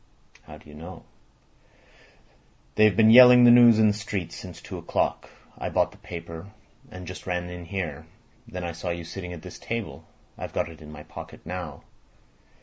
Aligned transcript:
"How 0.47 0.57
do 0.57 0.67
you 0.67 0.73
know?" 0.73 1.03
"They 2.73 2.85
have 2.85 2.97
been 2.97 3.11
yelling 3.11 3.43
the 3.43 3.51
news 3.51 3.77
in 3.77 3.85
the 3.87 3.93
streets 3.93 4.35
since 4.35 4.59
two 4.59 4.79
o'clock. 4.79 5.29
I 5.55 5.69
bought 5.69 5.91
the 5.91 5.99
paper, 5.99 6.49
and 6.89 7.05
just 7.05 7.27
ran 7.27 7.47
in 7.51 7.65
here. 7.65 8.07
Then 8.47 8.63
I 8.63 8.71
saw 8.71 8.89
you 8.89 9.03
sitting 9.03 9.31
at 9.31 9.43
this 9.43 9.59
table. 9.59 10.05
I've 10.39 10.53
got 10.53 10.69
it 10.69 10.81
in 10.81 10.91
my 10.91 11.03
pocket 11.03 11.41
now." 11.45 11.83